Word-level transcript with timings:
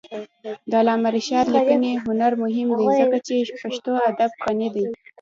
د 0.69 0.71
علامه 0.81 1.09
رشاد 1.17 1.45
لیکنی 1.55 1.91
هنر 2.05 2.31
مهم 2.43 2.69
دی 2.79 2.87
ځکه 2.99 3.17
چې 3.27 3.35
پښتو 3.61 3.91
ادب 4.09 4.31
غني 4.45 4.67
کوي. 4.73 4.91